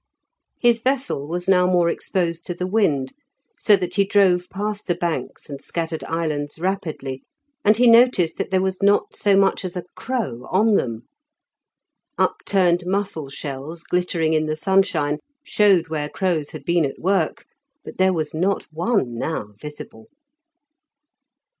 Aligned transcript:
His 0.59 0.81
vessel 0.81 1.27
was 1.27 1.47
now 1.47 1.67
more 1.67 1.87
exposed 1.87 2.43
to 2.47 2.55
the 2.55 2.65
wind, 2.65 3.13
so 3.55 3.75
that 3.75 3.93
he 3.97 4.03
drove 4.03 4.49
past 4.49 4.87
the 4.87 4.95
banks 4.95 5.47
and 5.47 5.61
scattered 5.61 6.03
islands 6.05 6.57
rapidly, 6.57 7.21
and 7.63 7.77
he 7.77 7.85
noticed 7.85 8.37
that 8.37 8.49
there 8.49 8.63
was 8.63 8.81
not 8.81 9.15
so 9.15 9.37
much 9.37 9.63
as 9.63 9.75
a 9.77 9.83
crow 9.95 10.47
on 10.49 10.73
them. 10.73 11.03
Upturned 12.17 12.83
mussel 12.87 13.29
shells, 13.29 13.83
glittering 13.83 14.33
in 14.33 14.47
the 14.47 14.55
sunshine, 14.55 15.19
showed 15.45 15.89
where 15.89 16.09
crows 16.09 16.49
had 16.49 16.65
been 16.65 16.83
at 16.83 16.97
work, 16.97 17.45
but 17.85 17.99
there 17.99 18.11
was 18.11 18.33
not 18.33 18.63
one 18.73 19.13
now 19.19 19.53
visible. 19.59 20.07